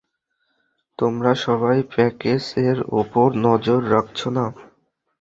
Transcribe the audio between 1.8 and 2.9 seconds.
package এর